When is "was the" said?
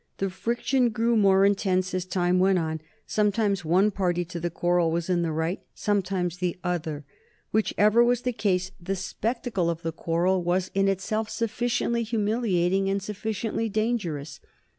8.03-8.33